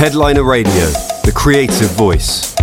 Headliner 0.00 0.42
Radio, 0.44 0.72
the 0.72 1.32
creative 1.36 1.90
voice. 1.90 2.56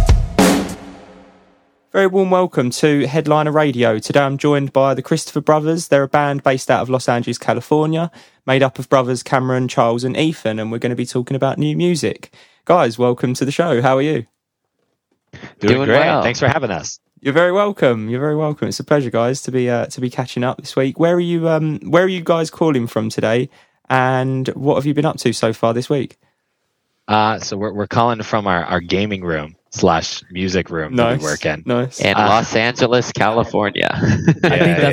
Very 1.92 2.08
warm 2.08 2.32
welcome 2.32 2.72
to 2.72 3.06
Headliner 3.06 3.52
Radio. 3.52 4.00
Today 4.00 4.22
I'm 4.22 4.40
joined 4.40 4.74
by 4.74 4.96
the 4.96 5.04
Christopher 5.04 5.42
Brothers. 5.42 5.90
They're 5.90 6.02
a 6.02 6.08
band 6.08 6.42
based 6.42 6.72
out 6.72 6.82
of 6.82 6.90
Los 6.90 7.08
Angeles, 7.08 7.38
California, 7.38 8.10
made 8.48 8.64
up 8.64 8.80
of 8.80 8.90
brothers 8.90 9.22
Cameron, 9.22 9.68
Charles, 9.68 10.04
and 10.04 10.18
Ethan, 10.18 10.58
and 10.58 10.72
we're 10.72 10.80
going 10.80 10.90
to 10.90 10.96
be 10.96 11.06
talking 11.06 11.36
about 11.36 11.60
new 11.60 11.78
music. 11.78 12.34
Guys, 12.66 12.98
welcome 12.98 13.36
to 13.36 13.46
the 13.46 13.52
show. 13.52 13.84
How 13.84 13.98
are 13.98 14.02
you? 14.02 14.26
Doing, 15.60 15.76
Doing 15.76 15.86
great. 15.90 16.00
well. 16.00 16.24
Thanks 16.24 16.40
for 16.40 16.48
having 16.48 16.72
us. 16.72 17.00
You're 17.22 17.36
very 17.36 17.52
welcome. 17.52 18.10
You're 18.10 18.20
very 18.20 18.36
welcome. 18.36 18.68
It's 18.68 18.80
a 18.80 18.84
pleasure, 18.84 19.12
guys, 19.12 19.44
to 19.44 19.52
be 19.52 19.70
uh, 19.70 19.86
to 19.86 20.02
be 20.02 20.10
catching 20.10 20.44
up 20.44 20.58
this 20.58 20.76
week. 20.76 20.98
Where 21.00 21.14
are 21.14 21.20
you? 21.20 21.48
Um, 21.48 21.82
where 21.82 22.04
are 22.04 22.08
you 22.08 22.22
guys 22.22 22.50
calling 22.50 22.88
from 22.88 23.10
today? 23.10 23.52
And 23.92 24.48
what 24.50 24.74
have 24.74 24.88
you 24.88 24.96
been 24.96 25.06
up 25.06 25.18
to 25.18 25.34
so 25.34 25.54
far 25.54 25.76
this 25.76 25.88
week? 25.88 26.18
Uh, 27.08 27.40
so 27.40 27.56
we're 27.58 27.74
we're 27.74 27.88
calling 27.88 28.22
from 28.24 28.48
our, 28.48 28.64
our 28.66 28.80
gaming 28.82 29.24
room 29.24 29.56
slash 29.70 30.24
music 30.32 30.70
room 30.70 30.96
that 30.96 31.18
we 31.20 31.24
work 31.24 31.46
in. 31.46 31.64
nice. 31.66 32.00
in 32.02 32.16
Uh, 32.16 32.28
Los 32.28 32.56
Angeles, 32.56 33.12
California. 33.12 33.90
I 33.94 34.02
think 34.02 34.42
that's 34.42 34.44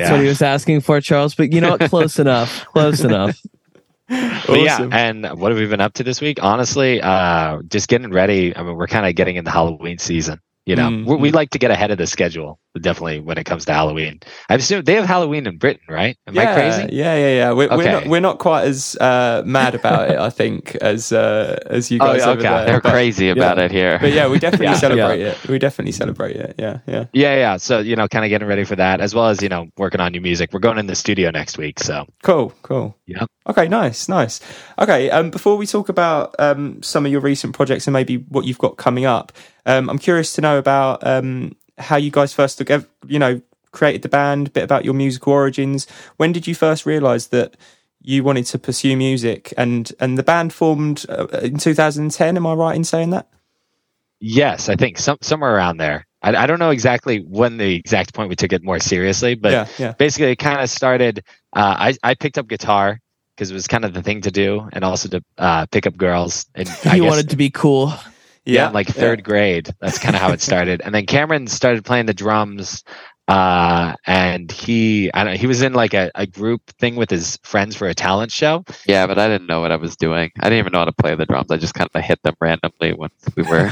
yeah. 0.03 0.11
what 0.11 0.21
he 0.21 0.27
was 0.27 0.41
asking 0.41 0.81
for, 0.81 1.01
Charles. 1.01 1.35
But 1.35 1.51
you 1.51 1.59
know 1.61 1.71
what? 1.71 1.89
Close 1.89 2.19
enough. 2.19 2.65
Close 2.73 3.01
enough. 3.03 3.41
But 4.07 4.59
yeah, 4.59 4.87
and 4.91 5.25
what 5.39 5.51
have 5.51 5.57
we 5.59 5.65
been 5.65 5.81
up 5.81 5.93
to 5.93 6.03
this 6.03 6.21
week? 6.21 6.37
Honestly, 6.41 7.01
uh, 7.01 7.61
just 7.67 7.87
getting 7.87 8.11
ready. 8.11 8.55
I 8.55 8.61
mean, 8.63 8.75
we're 8.75 8.87
kind 8.87 9.05
of 9.07 9.15
getting 9.15 9.35
into 9.35 9.49
Halloween 9.49 9.97
season. 9.97 10.39
You 10.65 10.75
know, 10.75 10.89
Mm, 10.89 11.05
we 11.05 11.15
we 11.17 11.31
like 11.31 11.51
to 11.51 11.59
get 11.59 11.69
ahead 11.71 11.91
of 11.91 11.97
the 11.99 12.07
schedule. 12.07 12.59
Definitely 12.81 13.21
when 13.21 13.37
it 13.37 13.45
comes 13.45 13.63
to 13.65 13.73
Halloween. 13.73 14.19
I 14.49 14.55
assume 14.55 14.83
they 14.83 14.95
have 14.95 15.05
Halloween 15.05 15.47
in 15.47 15.57
Britain, 15.57 15.83
right? 15.87 16.17
Am 16.27 16.33
yeah, 16.35 16.51
I 16.51 16.53
crazy? 16.55 16.89
Yeah, 16.95 17.15
yeah, 17.15 17.33
yeah. 17.35 17.51
We're, 17.53 17.69
we're 17.69 17.91
not 17.91 18.07
we're 18.07 18.19
not 18.19 18.39
quite 18.39 18.65
as 18.65 18.97
uh, 18.99 19.43
mad 19.45 19.75
about 19.75 20.09
it, 20.09 20.17
I 20.17 20.29
think, 20.29 20.75
as 20.81 21.11
uh, 21.13 21.57
as 21.67 21.89
you 21.91 21.99
Oh, 22.01 22.07
guys 22.07 22.21
yeah, 22.21 22.29
over 22.29 22.39
okay. 22.39 22.49
there. 22.49 22.65
They're 22.65 22.81
But- 22.81 22.91
crazy 22.91 23.29
about 23.29 23.57
yeah. 23.57 23.63
it 23.65 23.71
here. 23.71 23.97
But 24.01 24.11
yeah, 24.11 24.27
we 24.27 24.39
definitely 24.39 24.65
Yeah. 24.73 24.73
celebrate 24.73 25.21
it. 25.21 25.47
We 25.47 25.57
definitely 25.59 25.91
celebrate 25.93 26.35
it. 26.35 26.55
Yeah, 26.57 26.79
yeah. 26.87 27.05
Yeah, 27.13 27.35
yeah. 27.35 27.57
So 27.57 27.79
you 27.79 27.95
know, 27.95 28.07
kind 28.09 28.25
of 28.25 28.29
getting 28.29 28.47
ready 28.47 28.65
for 28.65 28.75
that, 28.75 28.99
as 28.99 29.13
well 29.15 29.27
as 29.27 29.41
you 29.41 29.47
know, 29.49 29.67
working 29.77 30.01
on 30.01 30.11
new 30.11 30.19
music. 30.21 30.49
We're 30.51 30.59
going 30.59 30.79
in 30.79 30.87
the 30.87 30.95
studio 30.95 31.29
next 31.31 31.57
week, 31.59 31.79
so 31.79 32.07
Cool, 32.23 32.51
cool. 32.63 32.97
Yeah. 33.05 33.25
Okay, 33.47 33.67
nice, 33.69 34.09
nice. 34.09 34.41
Okay, 34.79 35.09
um, 35.11 35.29
before 35.29 35.55
we 35.55 35.65
talk 35.67 35.87
about 35.89 36.35
um, 36.39 36.81
some 36.83 37.05
of 37.05 37.11
your 37.11 37.21
recent 37.21 37.53
projects 37.55 37.85
and 37.87 37.93
maybe 37.93 38.17
what 38.17 38.43
you've 38.45 38.57
got 38.57 38.75
coming 38.77 39.05
up, 39.05 39.31
um, 39.65 39.89
I'm 39.89 39.99
curious 39.99 40.33
to 40.33 40.41
know 40.41 40.57
about 40.57 41.05
um, 41.05 41.55
how 41.77 41.97
you 41.97 42.11
guys 42.11 42.33
first 42.33 42.57
together, 42.57 42.87
you 43.07 43.19
know, 43.19 43.41
created 43.71 44.01
the 44.01 44.09
band, 44.09 44.47
a 44.47 44.51
bit 44.51 44.63
about 44.63 44.85
your 44.85 44.93
musical 44.93 45.33
origins. 45.33 45.87
When 46.17 46.31
did 46.31 46.47
you 46.47 46.55
first 46.55 46.85
realise 46.85 47.27
that 47.27 47.55
you 48.01 48.23
wanted 48.23 48.45
to 48.47 48.59
pursue 48.59 48.95
music? 48.95 49.53
And 49.57 49.91
and 49.99 50.17
the 50.17 50.23
band 50.23 50.53
formed 50.53 51.05
uh, 51.09 51.27
in 51.41 51.57
2010. 51.57 52.37
Am 52.37 52.47
I 52.47 52.53
right 52.53 52.75
in 52.75 52.83
saying 52.83 53.11
that? 53.11 53.27
Yes, 54.19 54.69
I 54.69 54.75
think 54.75 54.97
some 54.97 55.17
somewhere 55.21 55.55
around 55.55 55.77
there. 55.77 56.07
I, 56.21 56.35
I 56.35 56.47
don't 56.47 56.59
know 56.59 56.71
exactly 56.71 57.19
when 57.19 57.57
the 57.57 57.75
exact 57.75 58.13
point 58.13 58.29
we 58.29 58.35
took 58.35 58.53
it 58.53 58.63
more 58.63 58.79
seriously, 58.79 59.35
but 59.35 59.51
yeah, 59.51 59.67
yeah. 59.77 59.91
basically 59.91 60.31
it 60.31 60.37
kind 60.37 60.61
of 60.61 60.69
started. 60.69 61.23
Uh, 61.53 61.75
I 61.77 61.97
I 62.01 62.15
picked 62.15 62.37
up 62.37 62.47
guitar 62.47 62.99
because 63.35 63.51
it 63.51 63.53
was 63.53 63.67
kind 63.67 63.83
of 63.83 63.93
the 63.93 64.01
thing 64.01 64.21
to 64.21 64.31
do, 64.31 64.67
and 64.71 64.83
also 64.83 65.09
to 65.09 65.21
uh, 65.37 65.65
pick 65.67 65.85
up 65.85 65.97
girls. 65.97 66.45
And 66.55 66.69
I 66.85 66.99
guess, 66.99 67.01
wanted 67.01 67.29
to 67.31 67.35
be 67.35 67.49
cool. 67.49 67.93
Yeah, 68.45 68.67
in 68.67 68.73
like 68.73 68.87
third 68.87 69.23
grade. 69.23 69.69
That's 69.81 69.99
kind 69.99 70.15
of 70.15 70.21
how 70.21 70.31
it 70.31 70.41
started. 70.49 70.81
And 70.83 70.93
then 70.93 71.05
Cameron 71.05 71.47
started 71.47 71.83
playing 71.85 72.05
the 72.05 72.13
drums. 72.13 72.83
Uh, 73.27 73.95
and 74.05 74.51
he, 74.51 75.11
I 75.11 75.23
don't 75.23 75.33
know, 75.33 75.37
he 75.39 75.47
was 75.47 75.63
in 75.63 75.73
like 75.73 75.95
a, 75.95 76.11
a 76.13 76.27
group 76.27 76.61
thing 76.79 76.95
with 76.95 77.09
his 77.09 77.39
friends 77.41 77.75
for 77.75 77.87
a 77.87 77.95
talent 77.95 78.31
show. 78.31 78.63
yeah, 78.85 79.07
but 79.07 79.17
I 79.17 79.27
didn't 79.27 79.47
know 79.47 79.61
what 79.61 79.71
I 79.71 79.77
was 79.77 79.95
doing. 79.95 80.31
I 80.39 80.43
didn't 80.43 80.59
even 80.59 80.73
know 80.73 80.77
how 80.79 80.85
to 80.85 80.91
play 80.91 81.15
the 81.15 81.25
drums. 81.25 81.49
I 81.49 81.57
just 81.57 81.73
kind 81.73 81.89
of 81.91 82.03
hit 82.03 82.21
them 82.21 82.35
randomly 82.39 82.93
when 82.93 83.09
we 83.35 83.41
were 83.41 83.67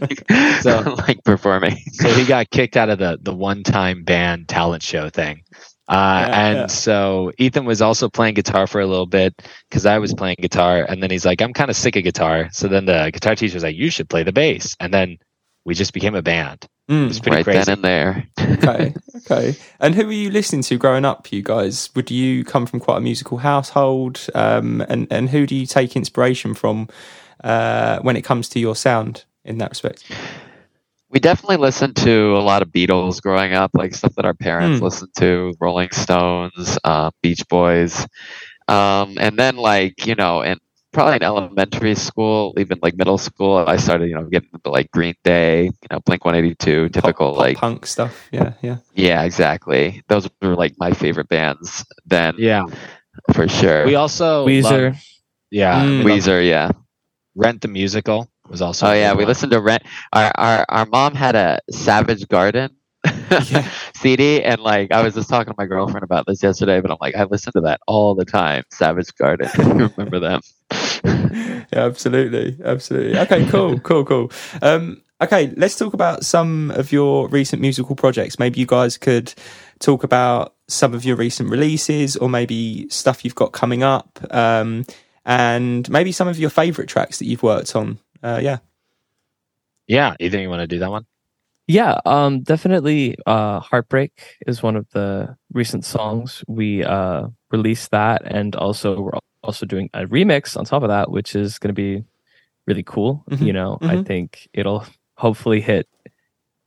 like, 0.00 0.24
So- 0.60 0.94
like 1.08 1.24
performing. 1.24 1.78
so 1.94 2.10
he 2.10 2.24
got 2.24 2.50
kicked 2.50 2.76
out 2.76 2.90
of 2.90 3.00
the 3.00 3.18
the 3.20 3.34
one 3.34 3.64
time 3.64 4.04
band 4.04 4.46
talent 4.48 4.84
show 4.84 5.10
thing. 5.10 5.42
Uh, 5.92 6.26
Yeah, 6.28 6.40
and 6.50 6.56
yeah. 6.56 6.66
so 6.68 7.32
Ethan 7.38 7.66
was 7.66 7.82
also 7.82 8.08
playing 8.08 8.34
guitar 8.34 8.66
for 8.66 8.80
a 8.80 8.86
little 8.86 9.06
bit 9.06 9.34
because 9.70 9.86
I 9.86 9.98
was 9.98 10.14
playing 10.14 10.36
guitar. 10.40 10.86
And 10.88 11.02
then 11.02 11.10
he's 11.10 11.26
like, 11.26 11.42
I'm 11.42 11.52
kind 11.52 11.70
of 11.70 11.76
sick 11.76 11.96
of 11.96 12.04
guitar. 12.04 12.48
So 12.52 12.68
then 12.68 12.86
the 12.86 13.10
guitar 13.12 13.36
teacher 13.36 13.54
was 13.54 13.62
like, 13.64 13.76
You 13.76 13.90
should 13.90 14.08
play 14.08 14.24
the 14.24 14.32
bass. 14.32 14.76
And 14.80 14.92
then 14.94 15.18
we 15.64 15.74
just 15.74 15.92
became 15.92 16.14
a 16.16 16.22
band. 16.22 16.64
It 16.64 16.68
Mm, 16.92 17.08
was 17.08 17.20
pretty 17.20 17.36
right 17.36 17.44
crazy. 17.44 17.64
then 17.66 17.74
and 17.76 17.84
there. 17.84 18.26
okay, 18.40 18.94
okay. 19.18 19.56
And 19.80 19.94
who 19.94 20.06
were 20.06 20.12
you 20.12 20.30
listening 20.30 20.62
to 20.62 20.78
growing 20.78 21.04
up, 21.04 21.30
you 21.32 21.42
guys? 21.42 21.90
Would 21.94 22.10
you 22.10 22.44
come 22.44 22.66
from 22.66 22.80
quite 22.80 22.98
a 22.98 23.00
musical 23.00 23.38
household? 23.38 24.26
Um, 24.34 24.80
and 24.88 25.06
and 25.10 25.30
who 25.30 25.46
do 25.46 25.54
you 25.54 25.66
take 25.66 25.94
inspiration 25.96 26.54
from 26.54 26.88
uh, 27.44 28.00
when 28.00 28.16
it 28.16 28.22
comes 28.22 28.48
to 28.50 28.60
your 28.60 28.76
sound 28.76 29.24
in 29.44 29.58
that 29.58 29.70
respect? 29.70 30.04
We 31.12 31.20
definitely 31.20 31.58
listened 31.58 31.94
to 31.96 32.36
a 32.36 32.40
lot 32.40 32.62
of 32.62 32.68
Beatles 32.68 33.20
growing 33.20 33.52
up, 33.52 33.72
like 33.74 33.94
stuff 33.94 34.14
that 34.16 34.24
our 34.24 34.32
parents 34.34 34.78
Hmm. 34.78 34.84
listened 34.84 35.14
to, 35.18 35.52
Rolling 35.60 35.90
Stones, 35.92 36.78
uh, 36.84 37.10
Beach 37.22 37.46
Boys. 37.48 38.06
Um, 38.66 39.16
and 39.20 39.38
then 39.38 39.56
like, 39.56 40.06
you 40.06 40.14
know, 40.14 40.40
in 40.40 40.56
probably 40.92 41.16
in 41.16 41.22
elementary 41.22 41.94
school, 41.94 42.54
even 42.58 42.78
like 42.82 42.96
middle 42.96 43.18
school, 43.18 43.58
I 43.66 43.76
started, 43.76 44.08
you 44.08 44.14
know, 44.14 44.24
getting 44.24 44.48
into 44.54 44.70
like 44.70 44.90
Green 44.90 45.14
Day, 45.22 45.64
you 45.64 45.88
know, 45.90 46.00
Blink 46.06 46.24
182, 46.24 46.88
typical 46.88 47.28
Pop- 47.28 47.34
pop 47.34 47.38
like, 47.38 47.56
punk 47.58 47.84
stuff. 47.86 48.28
Yeah, 48.32 48.54
yeah. 48.62 48.76
yeah, 48.94 49.22
exactly. 49.22 50.02
Those 50.08 50.28
were 50.40 50.54
like 50.56 50.74
my 50.78 50.92
favorite 50.92 51.28
bands 51.28 51.84
then 52.06 52.36
Yeah. 52.38 52.64
for 53.34 53.48
sure. 53.48 53.84
We 53.84 53.96
also, 53.96 54.46
Weezer. 54.46 54.92
loved- 54.92 54.98
yeah. 55.50 55.82
Mm. 55.84 56.04
Weezer, 56.04 56.46
yeah. 56.46 56.70
Rent 57.34 57.60
the 57.60 57.68
Musical 57.68 58.28
was 58.48 58.62
also. 58.62 58.88
Oh 58.88 58.92
yeah, 58.92 59.12
we 59.12 59.18
one. 59.18 59.26
listened 59.28 59.52
to 59.52 59.60
Rent. 59.60 59.82
Our 60.12 60.32
our 60.36 60.66
our 60.68 60.86
mom 60.86 61.14
had 61.14 61.34
a 61.34 61.60
Savage 61.70 62.28
Garden 62.28 62.70
Yeah. 63.50 63.68
CD, 63.94 64.42
and 64.42 64.60
like 64.60 64.92
I 64.92 65.02
was 65.02 65.14
just 65.14 65.28
talking 65.28 65.52
to 65.52 65.54
my 65.56 65.66
girlfriend 65.66 66.04
about 66.04 66.26
this 66.26 66.42
yesterday, 66.42 66.80
but 66.80 66.90
I'm 66.90 66.98
like, 67.00 67.14
I 67.14 67.24
listen 67.24 67.52
to 67.54 67.60
that 67.62 67.80
all 67.86 68.14
the 68.14 68.24
time. 68.24 68.64
Savage 68.70 69.14
Garden, 69.16 69.48
remember 69.96 70.20
them? 70.20 70.40
yeah, 71.04 71.64
absolutely, 71.72 72.58
absolutely. 72.64 73.18
Okay, 73.20 73.46
cool, 73.48 73.78
cool, 73.80 74.04
cool. 74.04 74.32
Um, 74.60 75.02
okay, 75.22 75.52
let's 75.56 75.78
talk 75.78 75.94
about 75.94 76.24
some 76.24 76.70
of 76.72 76.92
your 76.92 77.28
recent 77.28 77.62
musical 77.62 77.96
projects. 77.96 78.38
Maybe 78.38 78.60
you 78.60 78.66
guys 78.66 78.98
could 78.98 79.32
talk 79.78 80.04
about 80.04 80.54
some 80.68 80.92
of 80.94 81.04
your 81.04 81.16
recent 81.16 81.48
releases, 81.48 82.16
or 82.16 82.28
maybe 82.28 82.88
stuff 82.90 83.24
you've 83.24 83.34
got 83.34 83.52
coming 83.52 83.82
up, 83.82 84.18
um, 84.30 84.84
and 85.24 85.88
maybe 85.90 86.12
some 86.12 86.28
of 86.28 86.38
your 86.38 86.50
favorite 86.50 86.88
tracks 86.88 87.18
that 87.18 87.26
you've 87.26 87.42
worked 87.42 87.74
on. 87.74 87.98
Uh, 88.22 88.38
yeah, 88.42 88.58
Yeah. 89.86 90.14
Ethan, 90.20 90.40
you 90.40 90.48
want 90.48 90.60
to 90.60 90.66
do 90.66 90.78
that 90.78 90.90
one? 90.90 91.06
Yeah, 91.68 92.00
um, 92.06 92.42
definitely. 92.42 93.16
Uh, 93.26 93.60
"Heartbreak" 93.60 94.36
is 94.46 94.62
one 94.62 94.76
of 94.76 94.86
the 94.90 95.36
recent 95.52 95.84
songs 95.84 96.44
we 96.48 96.84
uh 96.84 97.28
released 97.50 97.90
that, 97.92 98.22
and 98.24 98.56
also 98.56 99.00
we're 99.00 99.18
also 99.44 99.66
doing 99.66 99.88
a 99.94 100.04
remix 100.06 100.56
on 100.56 100.64
top 100.64 100.82
of 100.82 100.88
that, 100.88 101.10
which 101.10 101.36
is 101.36 101.58
going 101.58 101.68
to 101.70 101.74
be 101.74 102.04
really 102.66 102.82
cool. 102.84 103.24
Mhm, 103.30 103.46
You 103.46 103.52
know, 103.52 103.78
I 103.82 103.96
mhm. 103.96 104.06
think 104.06 104.48
it'll 104.54 104.84
hopefully 105.16 105.60
hit 105.60 105.88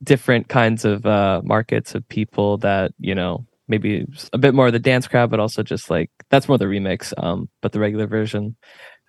different 0.04 0.48
kinds 0.48 0.84
of 0.84 1.06
uh 1.06 1.40
markets 1.44 1.94
of 1.94 2.06
people 2.08 2.58
that 2.58 2.92
you 3.00 3.14
know 3.14 3.46
maybe 3.68 4.06
a 4.32 4.38
bit 4.38 4.54
more 4.54 4.66
of 4.68 4.72
the 4.74 4.78
dance 4.78 5.08
crowd, 5.08 5.30
but 5.30 5.40
also 5.40 5.62
just 5.62 5.90
like 5.90 6.10
that's 6.30 6.48
more 6.48 6.58
the 6.58 6.66
remix. 6.66 7.12
Um, 7.22 7.48
but 7.62 7.72
the 7.72 7.80
regular 7.80 8.06
version, 8.06 8.56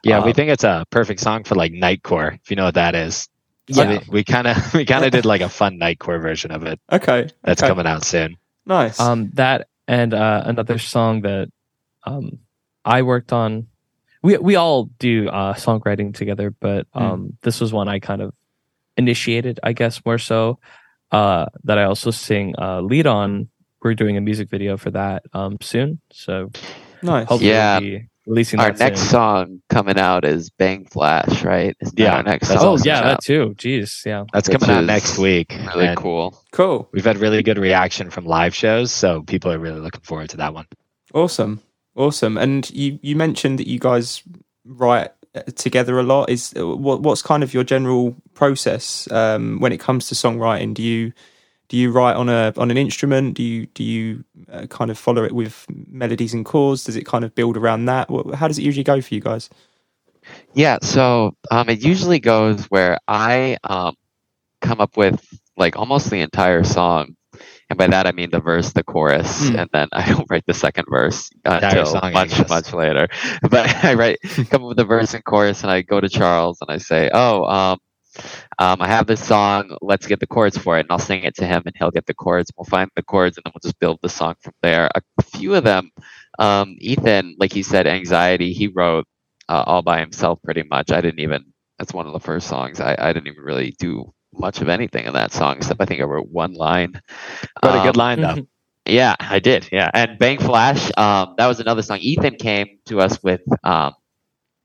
Yeah. 0.07 0.23
we 0.23 0.29
Um, 0.31 0.33
think 0.33 0.49
it's 0.51 0.63
a 0.63 0.85
perfect 0.89 1.19
song 1.19 1.43
for 1.43 1.55
like 1.55 1.71
Nightcore, 1.73 2.35
if 2.41 2.49
you 2.49 2.55
know 2.55 2.65
what 2.65 2.75
that 2.75 2.95
is. 2.95 3.27
So 3.69 3.83
Yeah. 3.83 3.89
we- 3.99 4.05
we 4.09 4.23
kind 4.23 4.47
of 4.47 4.55
we 4.73 4.85
kind 4.85 5.03
of 5.05 5.11
did 5.11 5.25
like 5.25 5.41
a 5.41 5.49
fun 5.49 5.77
Nightcore 5.79 6.21
version 6.21 6.51
of 6.51 6.63
it 6.63 6.79
okay, 6.91 7.27
that's 7.43 7.61
okay. 7.61 7.69
coming 7.69 7.85
out 7.87 8.03
soon. 8.05 8.37
Nice. 8.65 8.99
um 8.99 9.29
that 9.35 9.67
and 9.87 10.13
uh 10.13 10.43
another 10.45 10.77
song 10.77 11.21
that 11.21 11.47
um 12.05 12.39
i 12.83 13.01
worked 13.01 13.31
on 13.31 13.67
we 14.23 14.37
we 14.37 14.55
all 14.57 14.85
do 14.99 15.29
uh 15.29 15.53
songwriting 15.53 16.13
together 16.13 16.51
but 16.59 16.85
Hmm. 16.93 17.03
um 17.03 17.37
this 17.43 17.61
was 17.61 17.71
one 17.71 17.87
i 17.87 17.99
kind 17.99 18.21
of 18.21 18.33
initiated 18.97 19.59
i 19.63 19.71
guess 19.73 20.01
more 20.05 20.17
so 20.17 20.59
uh 21.11 21.45
that 21.63 21.77
i 21.77 21.83
also 21.83 22.11
sing 22.11 22.55
uh 22.57 22.81
lead 22.81 23.07
on 23.07 23.47
we're 23.81 23.93
doing 23.93 24.17
a 24.17 24.21
music 24.21 24.49
video 24.49 24.75
for 24.75 24.91
that 24.91 25.23
um 25.33 25.55
soon 25.61 25.99
so 26.11 26.49
nice. 27.01 27.27
hopefully 27.27 27.49
Yeah. 27.51 27.79
be 27.79 28.07
releasing 28.27 28.59
Our 28.59 28.71
that 28.71 28.79
next 28.79 28.99
soon. 29.01 29.09
song 29.09 29.61
coming 29.69 29.97
out 29.97 30.25
is 30.25 30.49
Bang 30.51 30.85
Flash, 30.85 31.43
right? 31.43 31.75
Isn't 31.81 31.97
Yeah, 31.99 32.17
our 32.17 32.23
next 32.23 32.49
that's 32.49 32.61
song. 32.61 32.69
oh 32.69 32.73
awesome. 32.73 32.87
yeah 32.87 33.01
coming 33.01 33.09
that 33.09 33.23
too 33.23 33.55
jeez 33.57 34.05
yeah 34.05 34.25
That's 34.33 34.49
Which 34.49 34.59
coming 34.59 34.75
out 34.75 34.85
next 34.85 35.17
week. 35.17 35.55
Really 35.73 35.87
and 35.87 35.97
cool. 35.97 36.37
Cool. 36.51 36.89
We've 36.91 37.05
had 37.05 37.17
really 37.17 37.41
good 37.43 37.57
reaction 37.57 38.09
from 38.11 38.25
live 38.25 38.53
shows, 38.53 38.91
so 38.91 39.23
people 39.23 39.51
are 39.51 39.59
really 39.59 39.79
looking 39.79 40.01
forward 40.01 40.29
to 40.31 40.37
that 40.37 40.53
one. 40.53 40.67
Awesome, 41.13 41.61
awesome. 41.95 42.37
And 42.37 42.69
you 42.71 42.99
you 43.01 43.15
mentioned 43.15 43.59
that 43.59 43.67
you 43.67 43.79
guys 43.79 44.21
write 44.65 45.11
uh, 45.35 45.41
together 45.55 45.97
a 45.99 46.03
lot. 46.03 46.29
Is 46.29 46.53
uh, 46.57 46.67
what 46.67 47.01
what's 47.01 47.21
kind 47.21 47.43
of 47.43 47.53
your 47.53 47.63
general 47.63 48.15
process 48.33 49.09
um, 49.11 49.59
when 49.59 49.71
it 49.71 49.79
comes 49.79 50.07
to 50.09 50.15
songwriting? 50.15 50.73
Do 50.73 50.83
you 50.83 51.13
do 51.69 51.77
you 51.77 51.91
write 51.91 52.15
on 52.15 52.29
a 52.29 52.53
on 52.57 52.71
an 52.71 52.77
instrument? 52.77 53.35
Do 53.35 53.43
you 53.43 53.65
do 53.67 53.83
you 53.83 54.23
uh, 54.51 54.67
kind 54.67 54.89
of 54.89 54.97
follow 54.97 55.23
it 55.23 55.33
with 55.33 55.65
melodies 55.69 56.33
and 56.33 56.45
chords? 56.45 56.83
Does 56.85 56.95
it 56.95 57.05
kind 57.05 57.25
of 57.25 57.35
build 57.35 57.57
around 57.57 57.85
that? 57.85 58.09
How 58.35 58.47
does 58.47 58.57
it 58.57 58.63
usually 58.63 58.83
go 58.83 59.01
for 59.01 59.13
you 59.13 59.21
guys? 59.21 59.49
Yeah, 60.53 60.77
so 60.81 61.35
um, 61.51 61.69
it 61.69 61.83
usually 61.83 62.19
goes 62.19 62.65
where 62.65 62.97
I 63.07 63.57
um, 63.63 63.95
come 64.61 64.81
up 64.81 64.97
with 64.97 65.23
like 65.55 65.77
almost 65.77 66.09
the 66.09 66.19
entire 66.21 66.63
song, 66.63 67.15
and 67.69 67.77
by 67.77 67.87
that 67.87 68.07
I 68.07 68.11
mean 68.11 68.29
the 68.31 68.39
verse, 68.41 68.73
the 68.73 68.83
chorus, 68.83 69.49
Hmm. 69.49 69.55
and 69.59 69.69
then 69.73 69.87
I 69.93 70.05
don't 70.11 70.29
write 70.29 70.45
the 70.45 70.53
second 70.53 70.85
verse 70.89 71.29
Entire 71.45 71.79
until 71.79 71.85
song, 71.85 72.13
much 72.13 72.47
much 72.49 72.73
later. 72.73 73.07
But 73.49 73.83
I 73.85 73.93
write 73.93 74.19
come 74.49 74.63
up 74.63 74.69
with 74.69 74.77
the 74.77 74.85
verse 74.85 75.13
and 75.13 75.23
chorus, 75.23 75.63
and 75.63 75.71
I 75.71 75.81
go 75.81 75.99
to 76.01 76.09
Charles 76.09 76.57
and 76.61 76.69
I 76.71 76.77
say, 76.77 77.09
"Oh, 77.13 77.43
um, 77.45 77.79
um, 78.59 78.81
I 78.81 78.87
have 78.87 79.07
this 79.07 79.25
song. 79.25 79.75
Let's 79.81 80.07
get 80.07 80.19
the 80.19 80.27
chords 80.27 80.57
for 80.57 80.77
it." 80.77 80.81
And 80.81 80.91
I'll 80.91 80.99
sing 80.99 81.23
it 81.23 81.35
to 81.37 81.45
him, 81.45 81.63
and 81.65 81.75
he'll 81.77 81.91
get 81.91 82.05
the 82.05 82.13
chords. 82.13 82.51
We'll 82.57 82.65
find 82.65 82.89
the 82.95 83.03
chords, 83.03 83.37
and 83.37 83.43
then 83.45 83.51
we'll 83.53 83.67
just 83.69 83.79
build 83.79 83.99
the 84.01 84.09
song 84.09 84.35
from 84.41 84.53
there. 84.61 84.89
A 84.95 85.23
few 85.23 85.55
of 85.55 85.63
them, 85.63 85.91
um, 86.39 86.75
Ethan, 86.79 87.35
like 87.39 87.53
he 87.53 87.63
said, 87.63 87.87
anxiety. 87.87 88.53
He 88.53 88.67
wrote 88.67 89.05
uh, 89.49 89.63
all 89.67 89.81
by 89.83 89.99
himself 89.99 90.41
pretty 90.43 90.63
much. 90.63 90.91
I 90.91 91.01
didn't 91.01 91.19
even. 91.21 91.45
That's 91.79 91.93
one 91.93 92.07
of 92.07 92.13
the 92.13 92.19
first 92.19 92.47
songs. 92.47 92.79
I, 92.79 92.95
I 92.99 93.13
didn't 93.13 93.27
even 93.27 93.43
really 93.43 93.75
do 93.79 94.13
much 94.33 94.61
of 94.61 94.69
anything 94.69 95.05
in 95.05 95.13
that 95.13 95.31
song 95.31 95.57
except 95.57 95.81
I 95.81 95.85
think 95.85 96.01
I 96.01 96.05
wrote 96.05 96.29
one 96.29 96.53
line. 96.53 97.01
But 97.61 97.75
a 97.75 97.79
Um, 97.79 97.81
good 97.81 97.97
line 97.97 98.21
though. 98.21 98.37
yeah, 98.85 99.15
I 99.19 99.39
did. 99.39 99.69
Yeah, 99.71 99.89
and 99.93 100.19
Bang 100.19 100.39
Flash. 100.39 100.91
Um, 100.97 101.35
that 101.37 101.47
was 101.47 101.59
another 101.59 101.83
song. 101.83 101.99
Ethan 101.99 102.35
came 102.37 102.79
to 102.87 103.01
us 103.01 103.21
with 103.23 103.41
um, 103.63 103.93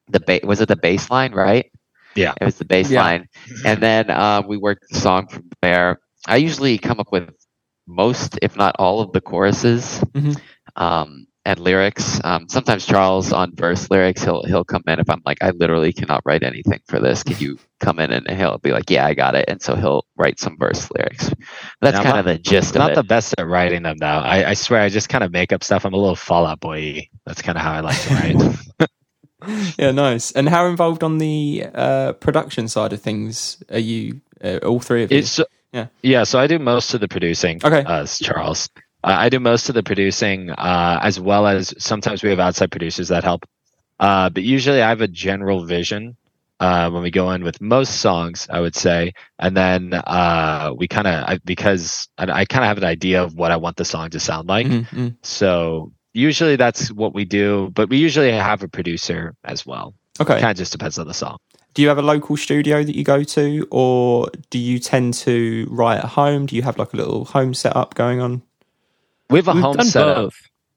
the 0.08 0.20
ba- 0.20 0.40
was 0.46 0.60
it 0.60 0.68
the 0.68 0.76
bass 0.76 1.10
line, 1.10 1.32
right? 1.34 1.71
Yeah. 2.14 2.34
it 2.40 2.44
was 2.44 2.56
the 2.58 2.64
bass 2.64 2.90
Yeah. 2.90 3.02
line, 3.02 3.28
and 3.64 3.82
then 3.82 4.10
uh, 4.10 4.42
we 4.46 4.56
worked 4.56 4.84
the 4.90 4.98
song 4.98 5.26
from 5.28 5.48
there. 5.62 6.00
I 6.26 6.36
usually 6.36 6.78
come 6.78 7.00
up 7.00 7.10
with 7.12 7.30
most, 7.86 8.38
if 8.42 8.56
not 8.56 8.76
all, 8.78 9.00
of 9.00 9.12
the 9.12 9.20
choruses 9.20 10.00
Mhm. 10.14 10.40
um, 10.76 11.26
and 11.44 11.58
lyrics. 11.58 12.20
Um, 12.22 12.48
sometimes 12.48 12.86
Charles 12.86 13.32
on 13.32 13.52
verse 13.56 13.90
lyrics, 13.90 14.22
he'll 14.22 14.44
he'll 14.44 14.62
come 14.64 14.82
in 14.86 15.00
if 15.00 15.10
I'm 15.10 15.20
like, 15.26 15.38
I 15.42 15.50
literally 15.50 15.92
cannot 15.92 16.22
write 16.24 16.44
anything 16.44 16.78
for 16.86 17.00
this. 17.00 17.24
Can 17.24 17.38
you 17.40 17.58
come 17.80 17.98
in 17.98 18.12
and 18.12 18.28
he'll 18.30 18.58
be 18.58 18.70
like, 18.70 18.88
Yeah, 18.88 19.04
I 19.06 19.14
got 19.14 19.34
it, 19.34 19.46
and 19.48 19.60
so 19.60 19.74
he'll 19.74 20.06
write 20.16 20.38
some 20.38 20.56
verse 20.56 20.88
lyrics. 20.96 21.32
That's 21.80 21.96
Yeah, 21.96 22.02
kind 22.04 22.14
I'm 22.14 22.20
of 22.20 22.24
the 22.26 22.38
gist 22.38 22.76
of 22.76 22.80
Not 22.80 22.94
the 22.94 23.02
best 23.02 23.34
at 23.38 23.46
writing 23.48 23.82
them 23.82 23.96
though. 23.98 24.06
I, 24.06 24.50
I 24.50 24.54
swear 24.54 24.80
I 24.82 24.88
just 24.88 25.08
kind 25.08 25.24
of 25.24 25.32
make 25.32 25.52
up 25.52 25.64
stuff. 25.64 25.84
I'm 25.84 25.94
a 25.94 25.96
little 25.96 26.14
Fall 26.14 26.46
Out 26.46 26.60
Boy. 26.60 27.08
That's 27.26 27.42
kind 27.42 27.58
of 27.58 27.64
how 27.64 27.72
I 27.72 27.80
like 27.80 28.00
to 28.02 28.14
write. 28.14 28.88
Yeah, 29.78 29.90
nice. 29.90 30.32
And 30.32 30.48
how 30.48 30.66
involved 30.66 31.02
on 31.02 31.18
the 31.18 31.66
uh, 31.74 32.12
production 32.14 32.68
side 32.68 32.92
of 32.92 33.00
things 33.00 33.62
are 33.70 33.78
you? 33.78 34.20
Uh, 34.42 34.58
all 34.58 34.80
three 34.80 35.04
of 35.04 35.12
you? 35.12 35.18
It's 35.18 35.40
Yeah. 35.72 35.86
yeah. 36.02 36.24
So 36.24 36.38
I 36.38 36.46
do 36.46 36.58
most 36.58 36.94
of 36.94 37.00
the 37.00 37.08
producing. 37.08 37.60
Okay. 37.64 37.82
uh, 37.84 38.06
Charles. 38.06 38.68
Uh, 39.04 39.16
I 39.18 39.28
do 39.28 39.40
most 39.40 39.68
of 39.68 39.74
the 39.74 39.82
producing, 39.82 40.50
uh, 40.50 41.00
as 41.02 41.18
well 41.18 41.46
as 41.46 41.74
sometimes 41.78 42.22
we 42.22 42.30
have 42.30 42.38
outside 42.40 42.70
producers 42.70 43.08
that 43.08 43.24
help. 43.24 43.46
Uh, 43.98 44.30
but 44.30 44.42
usually 44.42 44.82
I 44.82 44.88
have 44.88 45.00
a 45.00 45.08
general 45.08 45.64
vision 45.64 46.16
uh, 46.62 46.88
when 46.90 47.02
we 47.02 47.10
go 47.10 47.30
in 47.32 47.42
with 47.42 47.60
most 47.60 48.00
songs, 48.00 48.46
I 48.48 48.60
would 48.60 48.76
say, 48.76 49.14
and 49.38 49.56
then 49.56 49.94
uh, 49.94 50.72
we 50.76 50.86
kind 50.86 51.08
of 51.08 51.44
because 51.44 52.08
I, 52.16 52.24
I 52.24 52.44
kind 52.44 52.64
of 52.64 52.68
have 52.68 52.78
an 52.78 52.84
idea 52.84 53.22
of 53.22 53.34
what 53.34 53.50
I 53.50 53.56
want 53.56 53.76
the 53.76 53.84
song 53.84 54.10
to 54.10 54.20
sound 54.20 54.48
like. 54.48 54.68
Mm, 54.68 54.86
mm. 54.88 55.16
So 55.22 55.92
usually 56.12 56.56
that's 56.56 56.90
what 56.92 57.14
we 57.14 57.24
do, 57.24 57.70
but 57.74 57.88
we 57.88 57.96
usually 57.98 58.32
have 58.32 58.62
a 58.62 58.68
producer 58.68 59.34
as 59.44 59.64
well. 59.66 59.94
Okay. 60.20 60.40
Kind 60.40 60.50
of 60.52 60.56
just 60.56 60.72
depends 60.72 60.98
on 60.98 61.06
the 61.06 61.14
song. 61.14 61.38
Do 61.74 61.80
you 61.82 61.88
have 61.88 61.98
a 61.98 62.02
local 62.02 62.36
studio 62.36 62.84
that 62.84 62.94
you 62.94 63.02
go 63.02 63.24
to, 63.24 63.66
or 63.70 64.28
do 64.50 64.58
you 64.58 64.78
tend 64.78 65.14
to 65.14 65.66
write 65.70 65.98
at 65.98 66.04
home? 66.04 66.44
Do 66.46 66.54
you 66.54 66.62
have 66.62 66.76
like 66.76 66.92
a 66.92 66.96
little 66.96 67.24
home 67.24 67.54
setup 67.54 67.94
going 67.94 68.20
on? 68.20 68.42
We 69.30 69.38
have 69.38 69.48
a 69.48 69.52
We've 69.54 69.62
home 69.62 69.76
done 69.76 69.86
setup. 69.86 70.16
both. 70.16 70.34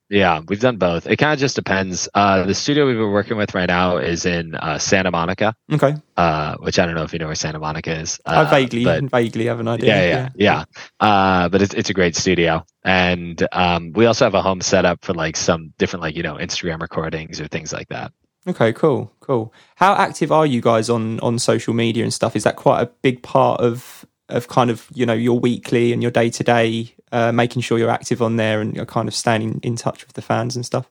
Yeah, 0.09 0.41
we've 0.47 0.59
done 0.59 0.77
both. 0.77 1.07
It 1.07 1.17
kind 1.17 1.33
of 1.33 1.39
just 1.39 1.55
depends. 1.55 2.07
Uh, 2.13 2.43
the 2.43 2.53
studio 2.53 2.85
we've 2.85 2.95
been 2.95 3.11
working 3.11 3.37
with 3.37 3.55
right 3.55 3.67
now 3.67 3.97
is 3.97 4.25
in 4.25 4.53
uh, 4.53 4.77
Santa 4.77 5.09
Monica, 5.09 5.55
Okay, 5.73 5.95
uh, 6.15 6.55
which 6.57 6.77
I 6.77 6.85
don't 6.85 6.93
know 6.93 7.03
if 7.03 7.11
you 7.11 7.17
know 7.19 7.25
where 7.25 7.35
Santa 7.35 7.57
Monica 7.59 7.99
is. 7.99 8.19
I 8.25 8.43
Uh, 8.43 8.49
vaguely, 8.49 8.83
but 8.85 9.03
vaguely 9.05 9.45
have 9.47 9.59
an 9.59 9.67
idea. 9.67 9.95
yeah, 9.95 10.29
yeah, 10.35 10.63
yeah. 10.99 11.07
Uh, 11.07 11.49
but 11.49 11.61
it's 11.63 11.73
it's 11.73 11.89
a 11.89 11.93
great 11.93 12.15
studio, 12.15 12.63
and 12.83 13.47
um, 13.51 13.93
we 13.93 14.05
also 14.05 14.25
have 14.25 14.35
a 14.35 14.41
home 14.43 14.61
setup 14.61 15.03
for 15.03 15.13
like 15.13 15.35
some 15.35 15.73
different 15.79 16.03
like 16.03 16.15
you 16.15 16.23
know 16.23 16.35
Instagram 16.35 16.81
recordings 16.81 17.41
or 17.41 17.47
things 17.47 17.73
like 17.73 17.87
that. 17.89 18.11
Okay, 18.47 18.73
cool, 18.73 19.11
cool. 19.21 19.51
How 19.75 19.95
active 19.95 20.31
are 20.31 20.45
you 20.45 20.61
guys 20.61 20.87
on 20.87 21.19
on 21.21 21.39
social 21.39 21.73
media 21.73 22.03
and 22.03 22.13
stuff? 22.13 22.35
Is 22.35 22.43
that 22.43 22.57
quite 22.57 22.81
a 22.83 22.91
big 23.01 23.23
part 23.23 23.59
of 23.59 24.05
of 24.29 24.47
kind 24.47 24.69
of 24.69 24.87
you 24.93 25.05
know 25.05 25.13
your 25.13 25.39
weekly 25.39 25.93
and 25.93 26.01
your 26.03 26.11
day 26.11 26.29
to 26.29 26.43
day, 26.43 26.94
making 27.11 27.61
sure 27.61 27.77
you're 27.77 27.89
active 27.89 28.21
on 28.21 28.35
there 28.35 28.61
and 28.61 28.75
you're 28.75 28.85
kind 28.85 29.07
of 29.07 29.15
staying 29.15 29.59
in 29.63 29.75
touch 29.75 30.05
with 30.05 30.13
the 30.13 30.21
fans 30.21 30.55
and 30.55 30.65
stuff? 30.65 30.89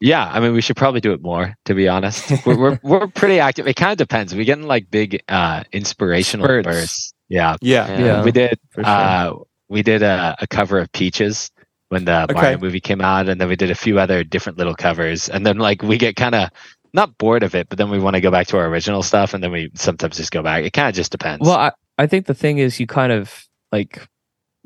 Yeah, 0.00 0.28
I 0.30 0.40
mean, 0.40 0.52
we 0.52 0.60
should 0.60 0.76
probably 0.76 1.00
do 1.00 1.12
it 1.12 1.22
more. 1.22 1.54
To 1.66 1.74
be 1.74 1.88
honest, 1.88 2.30
we're 2.46 2.58
we're, 2.58 2.80
we're 2.82 3.06
pretty 3.08 3.40
active. 3.40 3.66
It 3.66 3.74
kind 3.76 3.92
of 3.92 3.98
depends. 3.98 4.34
We 4.34 4.44
get 4.44 4.58
in 4.58 4.66
like 4.66 4.90
big 4.90 5.22
uh, 5.28 5.64
inspirational 5.72 6.46
Spurts. 6.46 6.66
bursts. 6.66 7.14
Yeah, 7.28 7.56
Yeah, 7.60 7.88
Yeah. 7.88 8.04
Yeah, 8.04 8.24
we 8.24 8.32
did. 8.32 8.58
sure. 8.74 8.84
Uh, 8.84 9.34
we 9.68 9.82
did 9.82 10.02
a, 10.02 10.36
a 10.40 10.46
cover 10.46 10.78
of 10.78 10.92
Peaches 10.92 11.50
when 11.88 12.04
the 12.04 12.24
Okay. 12.24 12.34
Mario 12.34 12.58
movie 12.58 12.80
came 12.80 13.00
out, 13.00 13.28
and 13.28 13.40
then 13.40 13.48
we 13.48 13.56
did 13.56 13.70
a 13.70 13.74
few 13.74 13.98
other 13.98 14.24
different 14.24 14.58
little 14.58 14.74
covers. 14.74 15.28
And 15.30 15.46
then 15.46 15.56
like 15.58 15.82
we 15.82 15.96
get 15.96 16.16
kind 16.16 16.34
of 16.34 16.50
not 16.92 17.16
bored 17.16 17.42
of 17.42 17.54
it, 17.54 17.68
but 17.70 17.78
then 17.78 17.88
we 17.90 17.98
want 17.98 18.14
to 18.14 18.20
go 18.20 18.30
back 18.30 18.46
to 18.48 18.58
our 18.58 18.66
original 18.66 19.02
stuff, 19.02 19.32
and 19.32 19.42
then 19.42 19.52
we 19.52 19.70
sometimes 19.74 20.16
just 20.18 20.32
go 20.32 20.42
back. 20.42 20.64
It 20.64 20.72
kind 20.72 20.88
of 20.88 20.94
just 20.94 21.12
depends. 21.12 21.46
Well, 21.46 21.56
I, 21.56 21.72
I 21.98 22.06
think 22.06 22.26
the 22.26 22.34
thing 22.34 22.58
is, 22.58 22.78
you 22.78 22.86
kind 22.86 23.10
of 23.12 23.46
like 23.72 24.06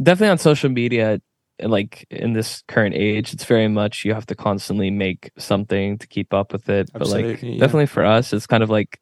definitely 0.02 0.30
on 0.30 0.38
social 0.38 0.70
media, 0.70 1.20
like 1.60 2.06
in 2.10 2.32
this 2.32 2.62
current 2.68 2.94
age, 2.94 3.32
it's 3.32 3.44
very 3.44 3.68
much 3.68 4.04
you 4.04 4.14
have 4.14 4.26
to 4.26 4.34
constantly 4.34 4.90
make 4.90 5.30
something 5.38 5.98
to 5.98 6.06
keep 6.06 6.32
up 6.32 6.52
with 6.52 6.68
it. 6.68 6.88
But 6.92 7.02
like, 7.08 7.24
Absolutely, 7.24 7.52
yeah. 7.54 7.60
definitely 7.60 7.86
for 7.86 8.04
us, 8.04 8.32
it's 8.32 8.46
kind 8.46 8.62
of 8.62 8.70
like 8.70 9.00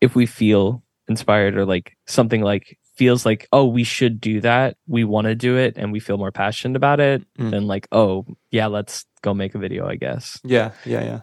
if 0.00 0.14
we 0.14 0.26
feel 0.26 0.82
inspired 1.08 1.56
or 1.56 1.64
like 1.64 1.96
something 2.06 2.42
like 2.42 2.78
feels 2.96 3.24
like, 3.24 3.46
oh, 3.52 3.64
we 3.64 3.84
should 3.84 4.20
do 4.20 4.40
that, 4.40 4.76
we 4.86 5.04
want 5.04 5.26
to 5.26 5.34
do 5.34 5.56
it, 5.56 5.74
and 5.76 5.92
we 5.92 6.00
feel 6.00 6.18
more 6.18 6.32
passionate 6.32 6.76
about 6.76 6.98
it, 7.00 7.22
Mm. 7.38 7.50
then 7.52 7.66
like, 7.66 7.86
oh, 7.92 8.26
yeah, 8.50 8.66
let's 8.66 9.04
go 9.22 9.32
make 9.34 9.54
a 9.54 9.58
video, 9.58 9.86
I 9.88 9.94
guess. 9.96 10.40
Yeah, 10.44 10.72
yeah, 10.84 11.04
yeah. 11.04 11.20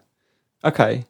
Okay. 0.63 1.05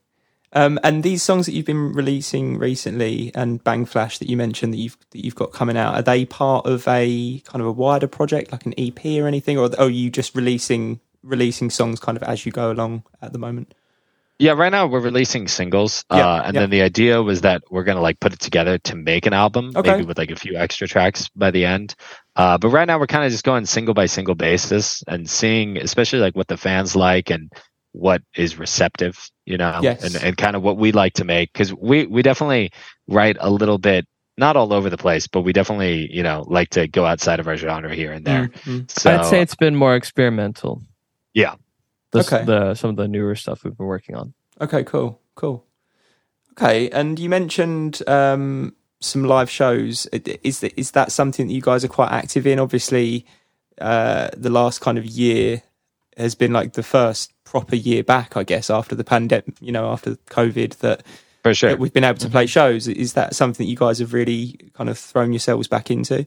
Um, 0.56 0.80
and 0.84 1.04
these 1.04 1.22
songs 1.22 1.46
that 1.46 1.52
you've 1.52 1.66
been 1.66 1.92
releasing 1.92 2.58
recently, 2.58 3.32
and 3.36 3.62
Bang 3.64 3.86
Flash 3.86 4.18
that 4.20 4.30
you 4.30 4.38
mentioned 4.38 4.74
that 4.74 4.78
you've 4.78 4.98
that 5.12 5.24
you've 5.24 5.36
got 5.36 5.52
coming 5.52 5.76
out, 5.78 5.96
are 5.96 6.02
they 6.02 6.26
part 6.26 6.66
of 6.66 6.88
a 6.88 7.40
kind 7.42 7.62
of 7.62 7.68
a 7.68 7.72
wider 7.74 8.08
project, 8.08 8.52
like 8.54 8.66
an 8.66 8.74
EP 8.78 9.06
or 9.22 9.28
anything, 9.28 9.58
or 9.58 9.70
are 9.78 9.90
you 9.90 10.10
just 10.10 10.34
releasing 10.34 11.00
releasing 11.24 11.70
songs 11.70 12.00
kind 12.00 12.18
of 12.18 12.24
as 12.24 12.46
you 12.46 12.52
go 12.52 12.72
along 12.72 13.04
at 13.22 13.34
the 13.34 13.40
moment? 13.40 13.74
yeah, 14.38 14.52
right 14.52 14.72
now 14.72 14.86
we're 14.86 15.00
releasing 15.00 15.48
singles, 15.48 16.04
Yeah, 16.12 16.28
uh, 16.28 16.42
and 16.44 16.54
yeah. 16.54 16.60
then 16.62 16.70
the 16.70 16.82
idea 16.82 17.24
was 17.24 17.40
that 17.42 17.64
we're 17.72 17.86
gonna 17.86 18.02
like 18.02 18.20
put 18.20 18.34
it 18.34 18.40
together 18.40 18.78
to 18.80 18.96
make 18.96 19.26
an 19.26 19.32
album, 19.34 19.72
Okay. 19.76 19.92
maybe 19.92 20.04
with 20.06 20.18
like 20.18 20.30
a 20.30 20.36
few 20.36 20.56
extra 20.58 20.88
tracks 20.90 21.30
by 21.36 21.52
the 21.52 21.64
end. 21.66 21.96
Uh, 22.36 22.58
but 22.58 22.68
right 22.70 22.86
now 22.86 23.00
we're 23.00 23.08
kind 23.08 23.24
of 23.26 23.32
just 23.32 23.46
going 23.46 23.66
single 23.66 23.94
by 23.94 24.06
single 24.08 24.36
basis 24.36 25.04
and 25.08 25.30
seeing, 25.30 25.78
especially 25.78 26.20
like 26.20 26.36
what 26.36 26.48
the 26.50 26.58
fans 26.58 26.98
like 26.98 27.30
and 27.30 27.50
what 27.94 28.22
is 28.36 28.60
receptive, 28.60 29.30
you 29.46 29.58
know, 29.58 29.80
Yes. 29.82 30.04
and, 30.04 30.24
and 30.24 30.38
kind 30.38 30.56
of 30.56 30.62
what 30.64 30.78
we 30.78 30.92
like 30.92 31.14
to 31.14 31.24
make 31.26 31.54
because 31.54 31.74
we 31.74 32.06
we 32.08 32.22
definitely 32.22 32.72
write 33.08 33.38
a 33.40 33.50
little 33.50 33.78
bit, 33.78 34.06
not 34.38 34.56
all 34.58 34.74
over 34.74 34.90
the 34.90 34.98
place, 34.98 35.28
but 35.28 35.42
we 35.42 35.54
definitely 35.54 36.10
you 36.14 36.24
know 36.24 36.44
like 36.48 36.70
to 36.72 36.88
go 36.88 37.06
outside 37.06 37.40
of 37.40 37.48
our 37.48 37.56
genre 37.58 37.94
here 37.94 38.12
and 38.12 38.26
there. 38.26 38.48
Mm, 38.66 38.82
mm. 38.82 38.92
So 38.92 39.12
I'd 39.16 39.26
say 39.26 39.42
it's 39.42 39.56
been 39.56 39.76
more 39.76 39.96
experimental. 39.96 40.82
Yeah. 41.34 41.56
The, 42.12 42.20
Okay. 42.20 42.46
the 42.46 42.76
some 42.76 42.90
of 42.92 42.96
the 42.96 43.08
newer 43.08 43.36
stuff 43.36 43.64
we've 43.64 43.76
been 43.78 43.86
working 43.88 44.16
on. 44.16 44.34
Okay, 44.62 44.84
cool, 44.84 45.20
cool. 45.36 45.66
Okay, 46.58 46.90
and 46.92 47.20
you 47.20 47.28
mentioned 47.30 48.02
um, 48.08 48.74
some 49.02 49.26
live 49.26 49.50
shows. 49.50 50.08
I- 50.14 50.40
Is 50.44 50.62
that 50.62 50.74
is 50.80 50.92
that 50.92 51.12
something 51.12 51.48
that 51.48 51.54
you 51.54 51.62
guys 51.62 51.84
are 51.84 51.90
quite 51.90 52.12
active 52.12 52.48
in? 52.48 52.58
Obviously, 52.60 53.26
uh, 53.82 54.30
the 54.38 54.50
last 54.50 54.80
kind 54.80 54.98
of 54.98 55.06
year 55.06 55.62
has 56.18 56.36
been 56.36 56.54
like 56.54 56.74
the 56.74 56.84
first 56.84 57.32
proper 57.44 57.76
year 57.76 58.04
back, 58.04 58.36
I 58.38 58.44
guess, 58.44 58.70
after 58.70 58.96
the 58.96 59.04
pandemic. 59.04 59.56
You 59.60 59.72
know, 59.72 59.90
after 59.92 60.16
COVID, 60.30 60.78
that, 60.78 61.04
for 61.44 61.54
sure. 61.54 61.70
that 61.70 61.80
we've 61.80 61.94
been 61.94 62.04
able 62.04 62.20
to 62.20 62.30
play 62.30 62.46
shows. 62.46 62.88
Is 62.88 63.14
that 63.14 63.36
something 63.36 63.66
that 63.66 63.70
you 63.70 63.78
guys 63.78 64.00
have 64.00 64.14
really 64.14 64.60
kind 64.74 64.90
of 64.90 64.98
thrown 64.98 65.32
yourselves 65.32 65.68
back 65.68 65.92
into? 65.92 66.26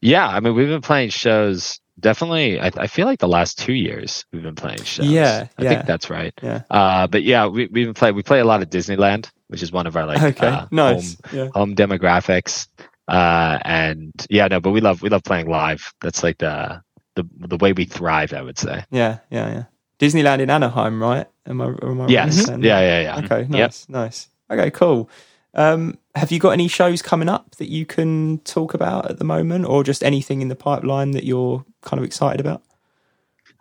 Yeah, 0.00 0.28
I 0.28 0.40
mean, 0.40 0.54
we've 0.54 0.68
been 0.68 0.82
playing 0.82 1.10
shows. 1.10 1.80
Definitely, 1.98 2.60
I, 2.60 2.70
I 2.76 2.86
feel 2.86 3.06
like 3.06 3.20
the 3.20 3.28
last 3.28 3.58
two 3.58 3.72
years 3.72 4.26
we've 4.30 4.42
been 4.42 4.54
playing 4.54 4.82
shows. 4.82 5.06
Yeah, 5.06 5.48
I 5.56 5.62
yeah. 5.62 5.68
think 5.70 5.86
that's 5.86 6.10
right. 6.10 6.34
Yeah. 6.42 6.62
Uh, 6.70 7.06
but 7.06 7.22
yeah, 7.22 7.46
we 7.46 7.66
we 7.68 7.92
play 7.94 8.12
we 8.12 8.22
play 8.22 8.40
a 8.40 8.44
lot 8.44 8.62
of 8.62 8.68
Disneyland, 8.68 9.30
which 9.48 9.62
is 9.62 9.72
one 9.72 9.86
of 9.86 9.96
our 9.96 10.04
like 10.06 10.22
okay, 10.22 10.46
uh, 10.46 10.66
nice. 10.70 11.16
home, 11.24 11.38
Yeah. 11.38 11.48
home 11.54 11.74
demographics. 11.74 12.68
Uh, 13.08 13.58
and 13.62 14.12
yeah, 14.28 14.46
no, 14.48 14.60
but 14.60 14.72
we 14.72 14.80
love 14.80 15.00
we 15.00 15.08
love 15.08 15.24
playing 15.24 15.48
live. 15.48 15.94
That's 16.02 16.22
like 16.22 16.38
the 16.38 16.82
the 17.16 17.24
the 17.48 17.56
way 17.56 17.72
we 17.72 17.84
thrive. 17.84 18.32
I 18.32 18.42
would 18.42 18.58
say. 18.58 18.84
yeah, 18.90 19.18
yeah, 19.30 19.48
yeah. 19.52 19.64
Disneyland 19.98 20.40
in 20.40 20.50
Anaheim, 20.50 21.02
right? 21.02 21.26
Am 21.46 21.60
I? 21.60 21.66
Am 21.66 22.00
I 22.00 22.04
right 22.04 22.10
Yes. 22.10 22.44
saying 22.44 22.62
Yeah, 22.62 22.80
yeah, 22.80 23.00
yeah. 23.00 23.24
Okay, 23.24 23.40
Yep. 23.40 23.48
nice, 23.48 23.88
nice. 23.88 24.28
Okay, 24.50 24.70
cool. 24.70 25.10
Um, 25.54 25.98
have 26.14 26.30
you 26.30 26.38
got 26.38 26.50
any 26.50 26.68
shows 26.68 27.00
coming 27.00 27.28
up 27.30 27.56
that 27.56 27.70
you 27.70 27.86
can 27.86 28.38
talk 28.44 28.74
about 28.74 29.10
at 29.10 29.18
the 29.18 29.24
moment, 29.24 29.64
or 29.64 29.82
just 29.82 30.04
anything 30.04 30.42
in 30.42 30.48
the 30.48 30.54
pipeline 30.56 31.12
that 31.12 31.24
you're 31.24 31.64
kind 31.80 31.98
of 31.98 32.04
excited 32.04 32.40
about? 32.40 32.62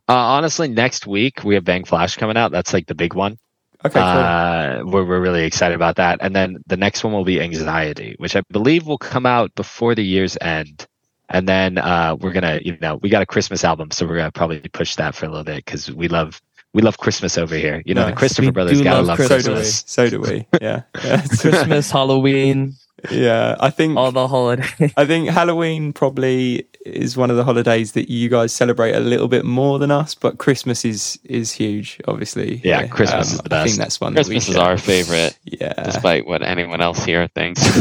Uh, 0.08 0.14
honestly, 0.14 0.68
next 0.68 1.08
week 1.08 1.44
we 1.44 1.56
have 1.56 1.64
Bang 1.64 1.86
Flash 1.86 2.18
coming 2.18 2.38
out. 2.38 2.52
That's 2.52 2.74
like 2.74 2.88
the 2.88 2.96
big 2.96 3.14
one. 3.14 3.38
Okay, 3.84 3.94
cool. 4.00 4.04
Uh, 4.04 4.82
we're, 4.84 5.06
we're 5.06 5.22
really 5.22 5.46
excited 5.46 5.76
about 5.76 5.96
that. 5.96 6.20
And 6.22 6.36
then 6.36 6.58
the 6.68 6.78
next 6.78 7.04
one 7.04 7.14
will 7.14 7.24
be 7.24 7.40
Anxiety, 7.42 8.16
which 8.18 8.36
I 8.36 8.42
believe 8.50 8.86
will 8.86 8.98
come 8.98 9.26
out 9.26 9.54
before 9.56 9.96
the 9.96 10.04
year's 10.04 10.38
end. 10.42 10.86
And 11.30 11.48
then 11.48 11.78
uh, 11.78 12.16
we're 12.20 12.34
gonna, 12.34 12.60
you 12.64 12.78
know, 12.82 12.98
we 12.98 13.10
got 13.10 13.22
a 13.22 13.26
Christmas 13.26 13.64
album, 13.64 13.92
so 13.92 14.06
we're 14.06 14.18
gonna 14.18 14.32
probably 14.32 14.60
push 14.60 14.96
that 14.96 15.16
for 15.16 15.26
a 15.26 15.30
little 15.30 15.44
bit 15.44 15.66
because 15.66 15.92
we 15.92 16.08
love 16.08 16.42
we 16.74 16.82
love 16.82 16.98
Christmas 16.98 17.38
over 17.38 17.56
here. 17.56 17.82
You 17.86 17.94
know, 17.94 18.06
the 18.06 18.14
Christopher 18.14 18.52
brothers 18.52 18.82
gotta 18.82 19.02
love 19.02 19.20
love 19.20 19.28
so 19.28 19.40
do 19.40 19.50
we. 19.52 19.56
Christmas. 19.56 19.84
So 19.88 20.10
do 20.10 20.20
we. 20.20 20.48
Yeah. 20.62 20.84
Yeah. 21.04 21.22
Christmas, 21.40 21.90
Halloween, 21.90 22.76
yeah. 23.12 23.56
I 23.60 23.70
think 23.70 23.98
all 23.98 24.12
the 24.12 24.28
holidays. 24.28 24.94
I 24.98 25.06
think 25.06 25.30
Halloween 25.30 25.94
probably 25.94 26.68
is 26.86 27.18
one 27.18 27.32
of 27.32 27.38
the 27.38 27.44
holidays 27.44 27.94
that 27.94 28.10
you 28.10 28.30
guys 28.30 28.52
celebrate 28.54 28.94
a 28.94 29.00
little 29.00 29.28
bit 29.28 29.44
more 29.44 29.80
than 29.80 29.90
us, 29.92 30.14
but 30.16 30.38
Christmas 30.38 30.86
is 30.86 31.20
is 31.24 31.52
huge, 31.52 32.00
obviously. 32.08 32.62
Yeah, 32.64 32.88
Christmas 32.88 33.32
is 33.34 33.40
the 33.40 33.50
best. 33.50 33.62
I 33.62 33.66
think 33.68 33.78
that's 33.78 34.00
one. 34.02 34.14
Christmas 34.14 34.46
that 34.46 34.52
we 34.52 34.56
is 34.56 34.62
share. 34.62 34.70
our 34.70 34.78
favorite, 34.78 35.38
Yeah. 35.46 35.74
despite 35.84 36.26
what 36.28 36.42
anyone 36.44 36.82
else 36.82 37.04
here 37.04 37.28
thinks. 37.34 37.62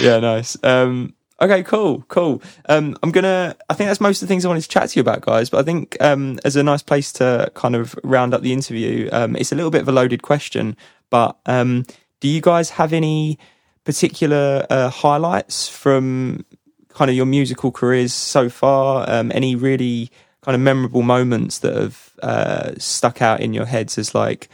yeah, 0.00 0.18
nice. 0.20 0.56
Um, 0.62 1.14
okay, 1.40 1.62
cool, 1.62 2.02
cool. 2.08 2.42
Um, 2.68 2.96
I'm 3.02 3.10
gonna. 3.10 3.56
I 3.68 3.74
think 3.74 3.88
that's 3.88 4.00
most 4.00 4.22
of 4.22 4.28
the 4.28 4.32
things 4.32 4.44
I 4.44 4.48
wanted 4.48 4.62
to 4.62 4.68
chat 4.68 4.88
to 4.90 4.96
you 4.96 5.00
about, 5.02 5.20
guys. 5.22 5.50
But 5.50 5.58
I 5.58 5.62
think 5.62 5.96
um, 6.00 6.38
as 6.44 6.56
a 6.56 6.62
nice 6.62 6.82
place 6.82 7.12
to 7.14 7.50
kind 7.54 7.74
of 7.76 7.94
round 8.02 8.34
up 8.34 8.42
the 8.42 8.52
interview, 8.52 9.08
um, 9.12 9.36
it's 9.36 9.52
a 9.52 9.54
little 9.54 9.70
bit 9.70 9.82
of 9.82 9.88
a 9.88 9.92
loaded 9.92 10.22
question. 10.22 10.76
But 11.10 11.36
um, 11.46 11.84
do 12.26 12.32
you 12.32 12.40
guys 12.40 12.70
have 12.70 12.92
any 12.92 13.38
particular 13.84 14.66
uh, 14.68 14.90
highlights 14.90 15.68
from 15.68 16.44
kind 16.88 17.08
of 17.08 17.16
your 17.16 17.24
musical 17.24 17.70
careers 17.70 18.12
so 18.12 18.48
far? 18.48 19.08
Um, 19.08 19.30
any 19.32 19.54
really 19.54 20.10
kind 20.42 20.56
of 20.56 20.60
memorable 20.60 21.02
moments 21.02 21.60
that 21.60 21.76
have 21.76 22.10
uh, 22.20 22.72
stuck 22.78 23.22
out 23.22 23.40
in 23.40 23.54
your 23.54 23.64
heads 23.64 23.96
as 23.96 24.12
like, 24.12 24.48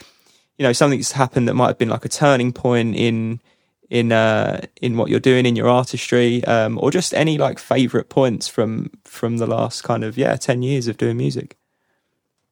you 0.59 0.62
know, 0.64 0.75
something 0.75 0.99
that's 0.99 1.12
happened 1.12 1.49
that 1.49 1.55
might 1.55 1.69
have 1.69 1.79
been 1.79 1.88
like 1.88 2.05
a 2.05 2.11
turning 2.11 2.52
point 2.52 2.95
in 2.95 3.41
in 3.88 4.12
uh 4.12 4.61
in 4.83 4.97
what 4.99 5.09
you're 5.11 5.21
doing 5.21 5.45
in 5.45 5.55
your 5.55 5.69
artistry 5.69 6.43
um 6.45 6.79
or 6.83 6.91
just 6.91 7.12
any 7.12 7.37
like 7.37 7.59
favorite 7.59 8.09
points 8.09 8.49
from 8.49 8.91
from 9.05 9.37
the 9.37 9.47
last 9.47 9.83
kind 9.83 10.02
of 10.02 10.17
yeah 10.17 10.35
10 10.37 10.61
years 10.62 10.88
of 10.88 10.99
doing 10.99 11.17
music? 11.17 11.57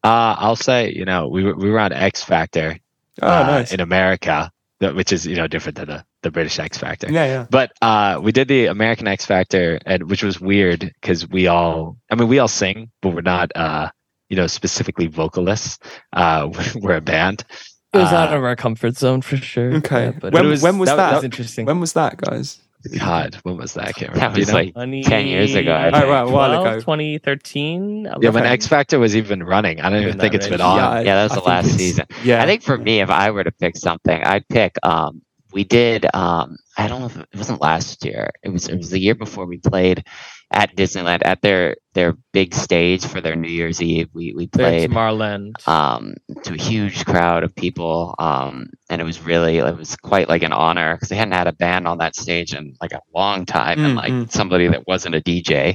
Uh, 0.03 0.35
I'll 0.39 0.57
say, 0.57 0.91
you 0.91 1.05
know, 1.05 1.29
we 1.29 1.45
were, 1.45 1.55
we 1.55 1.71
were 1.71 1.79
on 1.79 1.93
X 1.93 2.25
Factor 2.25 2.79
oh 3.21 3.29
uh, 3.29 3.47
nice. 3.47 3.73
in 3.75 3.81
America, 3.81 4.51
which 4.81 5.13
is 5.13 5.27
you 5.27 5.37
know 5.37 5.47
different 5.47 5.77
than 5.77 5.89
the, 5.89 6.05
the 6.23 6.31
British 6.31 6.59
X 6.59 6.79
Factor. 6.79 7.07
yeah 7.11 7.27
yeah 7.27 7.47
But 7.51 7.73
uh, 7.83 8.19
we 8.23 8.33
did 8.33 8.49
the 8.49 8.67
American 8.67 9.07
X 9.07 9.25
Factor, 9.27 9.79
and 9.87 10.09
which 10.09 10.23
was 10.23 10.41
weird 10.41 10.81
because 11.01 11.29
we 11.29 11.47
all, 11.47 11.97
I 12.11 12.15
mean, 12.15 12.29
we 12.29 12.39
all 12.39 12.49
sing, 12.49 12.91
but 13.03 13.11
we're 13.15 13.21
not, 13.21 13.51
uh, 13.55 13.91
you 14.29 14.37
know, 14.37 14.47
specifically 14.47 15.07
vocalists. 15.07 15.79
Uh, 16.13 16.49
we're 16.77 16.97
a 16.97 17.01
band. 17.01 17.45
It 17.93 17.99
was 17.99 18.13
out 18.13 18.33
Uh, 18.33 18.37
of 18.37 18.45
our 18.45 18.57
comfort 18.57 18.97
zone 18.97 19.21
for 19.21 19.37
sure. 19.37 19.75
okay 19.75 20.07
Yeah, 20.07 20.13
but 20.21 20.33
when, 20.33 20.47
it 20.47 20.49
was- 20.49 20.63
when 20.63 20.79
was 20.79 20.89
that- 20.89 20.97
that, 20.97 21.15
was 21.17 21.25
interesting. 21.25 21.67
when 21.67 21.81
was 21.81 21.93
that 21.95 22.17
guys 22.17 22.59
God, 22.99 23.37
when 23.43 23.57
was 23.59 23.75
that? 23.75 23.89
I 23.89 23.93
can't 23.93 24.15
That 24.15 24.33
remember. 24.33 24.35
Do 24.35 24.41
you 24.41 24.47
was 24.47 24.77
know? 24.77 24.81
like 25.03 25.05
10 25.07 25.27
years 25.27 25.55
ago, 25.55 25.73
I 25.73 25.87
Oh, 25.89 26.09
right, 26.09 26.21
a 26.23 26.31
while 26.31 26.49
12, 26.63 26.67
ago. 26.67 26.81
2013. 26.81 28.09
yeah, 28.21 28.31
when. 28.31 28.45
X 28.47 28.67
Factor 28.67 28.99
was 28.99 29.15
even 29.17 29.43
running. 29.43 29.81
I 29.81 29.91
don't 29.91 30.01
even 30.01 30.15
In 30.15 30.19
think 30.19 30.33
that 30.33 30.39
it's 30.41 30.49
been 30.49 30.61
on. 30.61 30.79
I- 30.79 31.03
yeah, 31.03 31.15
that 31.17 31.23
was 31.25 31.33
I 31.33 31.35
the 31.41 31.47
last 31.47 31.77
season. 31.77 32.07
yeah 32.25 32.43
I 32.43 32.47
think 32.47 32.63
for 32.63 32.79
me, 32.79 33.01
if 33.01 33.11
I 33.11 33.31
were 33.33 33.45
to 33.45 33.53
pick 33.53 33.77
something, 33.77 34.23
I'd 34.23 34.49
pick. 34.49 34.77
Um, 34.83 35.23
we 35.53 35.65
did. 35.65 36.07
Um, 36.15 36.57
I 36.79 36.89
don't 36.89 37.01
know 37.01 37.07
if 37.07 37.17
it 37.17 37.29
wasn't 37.35 37.61
last 37.61 38.05
year. 38.05 38.31
It 38.43 38.51
was. 38.51 38.69
It 38.69 38.77
was 38.77 38.91
the 38.91 38.99
year 39.01 39.15
before 39.15 39.47
we 39.47 39.59
played 39.59 40.05
at 40.53 40.75
Disneyland 40.77 41.21
at 41.25 41.43
their 41.43 41.77
their 41.95 42.15
big 42.33 42.55
stage 42.55 43.05
for 43.07 43.21
their 43.21 43.37
New 43.37 43.49
Year's 43.51 43.81
Eve. 43.83 44.09
We 44.15 44.33
we 44.35 44.47
There 44.53 44.71
played 44.71 44.91
Tomorrowland. 44.91 45.53
um, 45.67 46.15
to 46.45 46.55
a 46.55 46.59
huge 46.63 47.05
crowd 47.05 47.45
of 47.45 47.55
people, 47.55 48.15
um, 48.19 48.71
and 48.89 49.01
it 49.01 49.05
was 49.05 49.21
really 49.23 49.59
it 49.59 49.77
was 49.77 49.97
quite 49.97 50.29
like 50.29 50.43
an 50.43 50.53
honor 50.53 50.95
because 50.97 51.09
they 51.09 51.17
hadn't 51.17 51.35
had 51.35 51.47
a 51.49 51.53
band 51.53 51.87
on 51.87 51.99
that 51.99 52.17
stage 52.17 52.55
in 52.55 52.75
like 52.81 52.93
a 52.93 53.01
long 53.15 53.45
time, 53.47 53.79
and 53.85 53.95
Mm, 53.95 53.97
like 53.97 54.13
mm. 54.13 54.31
somebody 54.31 54.69
that 54.69 54.87
wasn't 54.87 55.15
a 55.15 55.21
DJ, 55.21 55.75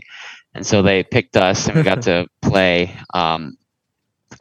and 0.54 0.66
so 0.66 0.82
they 0.82 1.04
picked 1.04 1.38
us, 1.38 1.68
and 1.68 1.76
we 1.78 1.84
got 1.84 2.02
to 2.10 2.28
play 2.42 2.96
um, 3.14 3.58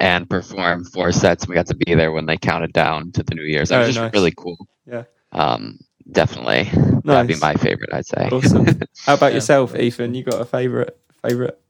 and 0.00 0.28
perform 0.28 0.84
four 0.84 1.12
sets. 1.12 1.46
We 1.46 1.54
got 1.54 1.66
to 1.68 1.76
be 1.76 1.94
there 1.94 2.12
when 2.12 2.26
they 2.26 2.36
counted 2.36 2.72
down 2.72 3.12
to 3.12 3.22
the 3.22 3.34
New 3.34 3.44
Year's. 3.44 3.68
That 3.68 3.80
Oh, 3.80 3.80
was 3.80 3.88
just 3.88 4.00
nice. 4.00 4.12
really 4.12 4.32
cool. 4.36 4.56
Yeah. 4.86 5.04
Um, 5.34 5.78
definitely 6.10 6.70
that'd 7.04 7.26
be 7.28 7.36
my 7.36 7.54
favorite. 7.54 7.90
I'd 7.92 8.06
say. 8.06 8.28
awesome 8.32 8.66
how 9.06 9.14
about 9.14 9.32
Yeah. 9.32 9.36
yourself 9.36 9.74
ethan 9.76 10.14
you 10.14 10.22
got 10.22 10.40
a 10.40 10.44
favorite 10.44 10.98
favorite 11.22 11.60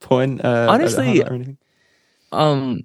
point 0.00 0.44
uh 0.44 0.66
Honestly, 0.68 1.22
or 1.22 1.32
anything? 1.32 1.58
um 2.32 2.80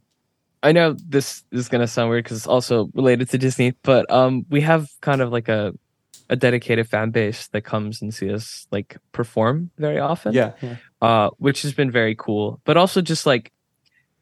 i 0.64 0.72
know 0.72 0.96
this 1.08 1.44
is 1.52 1.68
gonna 1.70 1.88
sound 1.88 2.10
weird 2.10 2.24
because 2.24 2.38
it's 2.38 2.48
also 2.48 2.90
related 2.94 3.30
to 3.30 3.38
disney 3.38 3.74
but 3.84 4.10
um 4.12 4.46
we 4.50 4.62
have 4.62 4.88
kind 5.02 5.22
of 5.22 5.32
like 5.32 5.48
a 5.50 5.74
a 6.30 6.36
dedicated 6.36 6.88
fan 6.88 7.12
base 7.12 7.48
that 7.50 7.62
comes 7.62 8.02
and 8.02 8.14
see 8.14 8.34
us 8.34 8.66
like 8.72 8.98
perform 9.12 9.70
very 9.78 10.00
often 10.00 10.34
yeah, 10.34 10.54
yeah 10.62 10.76
uh 11.02 11.30
which 11.38 11.62
has 11.64 11.74
been 11.74 11.92
very 11.92 12.16
cool 12.16 12.62
but 12.66 12.78
also 12.78 13.02
just 13.02 13.26
like 13.26 13.52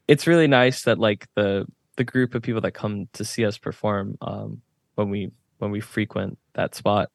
it's 0.08 0.26
really 0.26 0.48
nice 0.48 0.82
that 0.82 0.98
like 0.98 1.26
the 1.36 1.64
the 1.96 2.04
group 2.04 2.34
of 2.34 2.42
people 2.42 2.60
that 2.60 2.72
come 2.72 3.08
to 3.12 3.24
see 3.24 3.44
us 3.46 3.56
perform 3.56 4.16
um 4.20 4.60
when 4.96 5.08
we 5.10 5.30
when 5.62 5.70
we 5.70 5.80
frequent 5.80 6.36
that 6.54 6.74
spot 6.74 7.08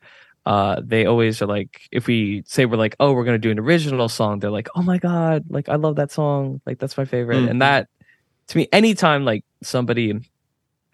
uh 0.45 0.81
they 0.83 1.05
always 1.05 1.41
are 1.41 1.45
like 1.47 1.81
if 1.91 2.07
we 2.07 2.41
say 2.47 2.65
we're 2.65 2.77
like 2.77 2.95
oh 2.99 3.11
we're 3.11 3.25
gonna 3.25 3.37
do 3.37 3.51
an 3.51 3.59
original 3.59 4.07
song 4.09 4.39
they're 4.39 4.49
like 4.49 4.69
oh 4.75 4.81
my 4.81 4.97
god 4.97 5.43
like 5.49 5.67
i 5.69 5.75
love 5.75 5.95
that 5.97 6.09
song 6.11 6.61
like 6.65 6.79
that's 6.79 6.97
my 6.97 7.05
favorite 7.05 7.37
Mhm. 7.37 7.49
and 7.51 7.61
that 7.61 7.87
to 8.47 8.57
me 8.57 8.67
anytime 8.71 9.25
like 9.25 9.43
somebody 9.61 10.13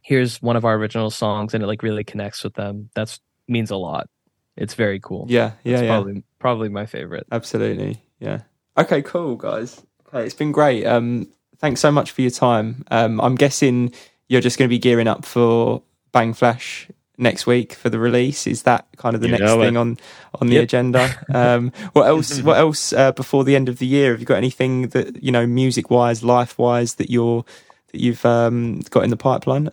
hears 0.02 0.42
one 0.42 0.56
of 0.56 0.66
our 0.66 0.76
original 0.76 1.10
songs 1.10 1.54
and 1.54 1.64
it 1.64 1.68
like 1.68 1.84
really 1.84 2.04
connects 2.04 2.44
with 2.44 2.56
them 2.56 2.90
that's 2.96 3.20
means 3.48 3.72
a 3.72 3.76
lot 3.78 4.10
it's 4.58 4.74
very 4.74 5.00
cool 5.00 5.26
yeah 5.30 5.52
yeah 5.64 5.74
it's 5.74 5.82
yeah 5.84 5.88
probably 5.88 6.24
probably 6.40 6.70
my 6.70 6.86
favorite 6.86 7.26
Absolutely. 7.32 8.02
Yeah. 8.20 8.42
Okay, 8.78 9.02
cool, 9.02 9.36
guys. 9.36 9.82
Okay, 10.08 10.26
it's 10.26 10.34
been 10.34 10.52
great. 10.54 10.86
Um, 10.86 11.28
thanks 11.60 11.80
so 11.82 11.92
much 11.92 12.12
for 12.12 12.22
your 12.22 12.32
time. 12.32 12.84
Um, 12.90 13.20
I'm 13.22 13.36
guessing 13.36 13.94
you're 14.30 14.40
just 14.42 14.58
going 14.58 14.68
to 14.68 14.74
be 14.74 14.80
gearing 14.80 15.08
up 15.08 15.26
for 15.26 15.84
Bang 16.14 16.34
Flash 16.34 16.88
next 17.18 17.46
week 17.46 17.74
for 17.74 17.90
the 17.90 18.00
release. 18.00 18.48
Is 18.48 18.64
that 18.64 18.88
kind 18.98 19.16
of 19.16 19.22
the 19.22 19.28
You 19.28 19.38
next 19.38 19.52
thing 19.54 19.78
on 19.78 19.98
on 20.42 20.48
the 20.48 20.56
Yep. 20.56 20.64
agenda? 20.64 21.10
Um, 21.34 21.72
what 21.94 22.08
else? 22.08 22.42
What 22.44 22.58
else 22.58 22.94
uh, 22.94 23.12
before 23.12 23.44
the 23.44 23.56
end 23.56 23.70
of 23.70 23.80
the 23.80 23.86
year? 23.88 24.12
Have 24.12 24.20
you 24.20 24.26
got 24.26 24.38
anything 24.38 24.90
that 24.90 25.24
you 25.24 25.32
know, 25.32 25.46
music 25.48 25.90
wise, 25.90 26.24
life 26.24 26.58
wise, 26.58 26.96
that 26.96 27.10
you're 27.10 27.44
that 27.92 28.02
you've 28.02 28.26
um, 28.26 28.82
got 28.90 29.04
in 29.04 29.10
the 29.10 29.18
pipeline? 29.18 29.68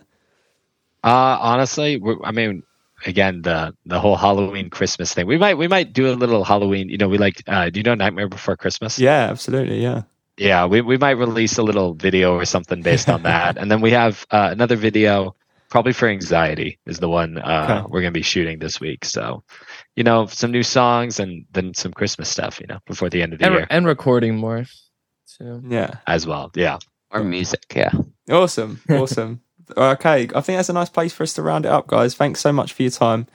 Uh, 1.03 1.37
honestly, 1.41 2.01
I 2.23 2.31
mean, 2.31 2.63
again, 3.05 3.41
the 3.41 3.73
the 3.85 3.99
whole 3.99 4.15
Halloween 4.15 4.69
Christmas 4.69 5.13
thing. 5.13 5.25
We 5.27 5.37
might 5.37 5.57
we 5.57 5.67
might 5.67 5.93
do 5.93 6.11
a 6.11 6.13
little 6.13 6.43
Halloween. 6.43 6.89
You 6.89 6.97
know, 6.97 7.07
we 7.09 7.17
like. 7.17 7.41
Uh, 7.47 7.69
do 7.69 7.79
you 7.79 7.83
know 7.83 7.95
Nightmare 7.95 8.27
Before 8.29 8.55
Christmas? 8.55 8.99
Yeah, 8.99 9.29
absolutely. 9.29 9.81
Yeah. 9.81 10.03
Yeah, 10.37 10.65
we, 10.65 10.81
we 10.81 10.97
might 10.97 11.11
release 11.19 11.57
a 11.59 11.63
little 11.63 11.93
video 11.93 12.33
or 12.33 12.45
something 12.45 12.81
based 12.81 13.09
on 13.09 13.23
that. 13.23 13.57
and 13.59 13.69
then 13.69 13.81
we 13.81 13.91
have 13.91 14.25
uh, 14.31 14.49
another 14.51 14.75
video, 14.75 15.35
probably 15.71 15.93
for 15.93 16.07
anxiety, 16.07 16.77
is 16.85 16.99
the 16.99 17.09
one 17.09 17.39
uh, 17.39 17.65
Okay. 17.67 17.81
we're 17.89 18.01
going 18.01 18.13
to 18.13 18.19
be 18.19 18.21
shooting 18.21 18.59
this 18.59 18.79
week. 18.79 19.03
So, 19.05 19.43
you 19.95 20.03
know, 20.03 20.27
some 20.27 20.51
new 20.51 20.61
songs 20.63 21.19
and 21.19 21.45
then 21.53 21.73
some 21.73 21.93
Christmas 21.93 22.29
stuff, 22.29 22.59
you 22.59 22.67
know, 22.67 22.77
before 22.85 23.09
the 23.09 23.23
end 23.23 23.33
of 23.33 23.39
the 23.39 23.45
and, 23.45 23.55
year 23.55 23.67
and 23.71 23.85
recording 23.87 24.35
more 24.37 24.65
so 25.25 25.61
Yeah. 25.67 25.95
as 26.05 26.27
well. 26.27 26.51
Yeah. 26.55 26.77
Or 27.09 27.23
music, 27.23 27.63
yeah. 27.75 27.91
Awesome. 28.29 28.79
Awesome. 28.89 29.41
okay. 29.75 30.27
I 30.35 30.41
think 30.41 30.57
that's 30.59 30.69
a 30.69 30.73
nice 30.73 30.89
place 30.89 31.13
for 31.13 31.23
us 31.23 31.33
to 31.33 31.41
round 31.41 31.65
it 31.65 31.71
up, 31.71 31.87
guys. 31.87 32.13
Thanks 32.15 32.39
so 32.41 32.51
much 32.53 32.73
for 32.73 32.83
your 32.83 32.91
time. 32.91 33.25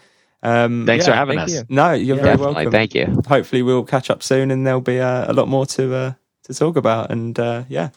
Um, 0.43 0.85
Thanks 0.87 1.07
Yeah, 1.07 1.12
for 1.12 1.16
having 1.16 1.38
thank 1.38 1.49
us. 1.49 1.55
you. 1.55 1.62
No, 1.71 1.93
you're 1.93 2.16
Yeah, 2.19 2.23
very 2.23 2.37
Definitely. 2.37 2.55
welcome. 2.55 2.73
Thank 2.73 2.95
you. 2.95 3.23
Hopefully, 3.26 3.62
we'll 3.62 3.85
catch 3.85 4.11
up 4.11 4.23
soon, 4.23 4.50
and 4.50 4.66
there'll 4.66 4.81
be 4.83 5.00
uh, 5.00 5.31
a 5.31 5.33
lot 5.33 5.49
more 5.49 5.64
to 5.66 5.95
uh, 5.95 6.12
to 6.45 6.55
talk 6.55 6.76
about. 6.76 7.11
And 7.11 7.37
uh, 7.38 7.64
yeah, 7.69 7.88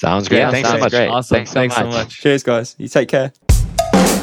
Sounds 0.00 0.28
great. 0.28 0.38
Yeah, 0.38 0.50
Thanks 0.50 0.68
so 0.68 0.72
sounds 0.74 0.80
much. 0.84 0.92
great. 0.92 1.08
awesome 1.08 1.34
Thanks 1.36 1.52
thanks, 1.52 1.74
so 1.74 1.80
so 1.82 1.86
much. 1.88 1.94
much 1.94 2.20
cheers, 2.20 2.42
guys. 2.42 2.74
You 2.78 2.88
take 2.88 3.08
care. 3.08 3.32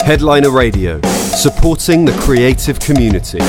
Headliner 0.06 0.52
Radio, 0.52 1.02
supporting 1.04 2.06
the 2.06 2.14
creative 2.22 2.80
community. 2.80 3.40